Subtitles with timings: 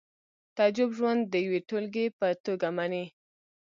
[0.57, 3.05] تعجب ژوند د یوې ټولګې په توګه مني